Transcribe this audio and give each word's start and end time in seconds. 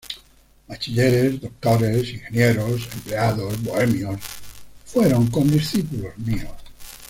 Bachilleres, 0.67 1.37
doctores, 1.39 2.09
ingenieros, 2.11 2.89
empleados, 2.91 3.61
bohemios, 3.63 4.19
fueron 4.83 5.27
condiscípulos 5.27 6.17
míos. 6.17 6.49